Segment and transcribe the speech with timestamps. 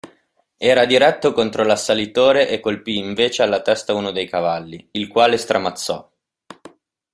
[0.57, 6.11] Era diretto contro l'assalitore e colpì invece alla testa uno dei cavalli, il quale stramazzò.